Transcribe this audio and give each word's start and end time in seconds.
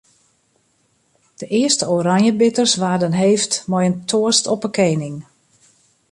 De 1.35 1.47
earste 1.47 1.89
oranjebitters 1.89 2.75
waarden 2.75 3.11
heefd 3.11 3.63
mei 3.67 3.85
in 3.91 4.05
toast 4.11 4.47
op 4.53 4.61
'e 4.65 4.69
kening. 4.77 5.17